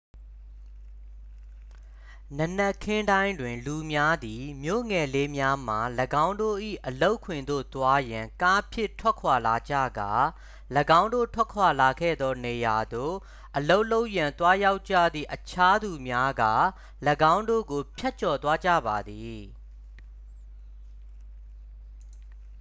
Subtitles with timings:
[2.37, 5.75] နံနက်ခင်းတိုင်းတွင် လူများသည် မြို့ငယ်လေးများမှ
[6.25, 10.11] ၎င်းတို့၏အလုပ်ခွင်သို့သွားရန် ကားဖြင့် ထွက်ခွာလာကြကာ
[10.99, 13.15] ၎င်းတို့ထွက်ခွာလာခဲ့သောနေရာသို့
[13.57, 16.43] အလုပ်လုပ်ရန်သွားရောက်ကြသည့် အခြားသူများက
[17.33, 19.39] ၎င်းတို့ကိုဖြတ်ကျော်သွားကြပါသည်